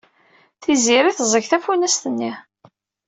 [0.61, 2.31] Tiziri teẓẓeg tafunast-nni.